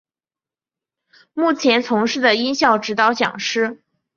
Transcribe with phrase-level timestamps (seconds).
[1.35, 3.83] 目前从事的音效指导讲师。